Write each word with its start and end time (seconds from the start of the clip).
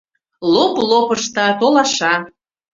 Лоп-лоп 0.53 1.07
ышта-толаша 1.15 2.13